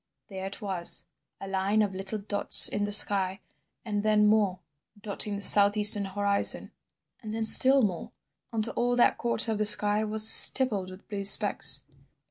There 0.29 0.47
it 0.47 0.63
was—a 0.63 1.47
line 1.47 1.83
of 1.83 1.93
little 1.93 2.17
dots 2.17 2.67
in 2.67 2.85
the 2.85 2.91
sky—and 2.91 4.01
then 4.01 4.25
more, 4.25 4.59
dotting 4.99 5.35
the 5.35 5.43
south 5.43 5.77
eastern 5.77 6.05
horizon, 6.05 6.71
and 7.21 7.35
then 7.35 7.45
still 7.45 7.83
more, 7.83 8.11
until 8.51 8.73
all 8.73 8.95
that 8.95 9.19
quarter 9.19 9.51
of 9.51 9.59
the 9.59 9.65
sky 9.67 10.03
was 10.03 10.27
stippled 10.27 10.89
with 10.89 11.07
blue 11.07 11.23
specks. 11.23 11.83